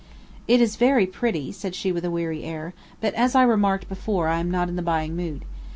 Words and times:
"It 0.47 0.61
is 0.61 0.77
very 0.77 1.05
pretty," 1.05 1.51
said 1.51 1.75
she 1.75 1.91
with 1.91 2.03
a 2.03 2.09
weary 2.09 2.43
air; 2.43 2.73
"but 3.01 3.13
as 3.13 3.35
I 3.35 3.43
remarked 3.43 3.87
before, 3.87 4.29
I 4.29 4.39
am 4.39 4.49
not 4.49 4.67
in 4.67 4.75
the 4.75 4.81
buying 4.81 5.15
mood. 5.15 5.45